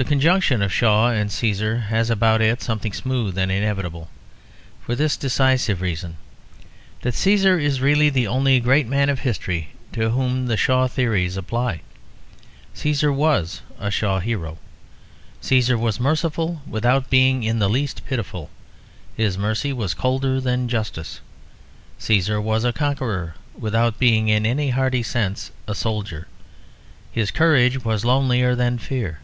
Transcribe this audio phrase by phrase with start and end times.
[0.00, 4.08] The conjunction of Shaw and Cæsar has about it something smooth and inevitable;
[4.80, 6.16] for this decisive reason,
[7.02, 11.36] that Cæsar is really the only great man of history to whom the Shaw theories
[11.36, 11.82] apply.
[12.74, 14.56] Cæsar was a Shaw hero.
[15.42, 18.48] Cæsar was merciful without being in the least pitiful;
[19.18, 21.20] his mercy was colder than justice.
[22.00, 26.26] Cæsar was a conqueror without being in any hearty sense a soldier;
[27.12, 29.18] his courage was lonelier than fear.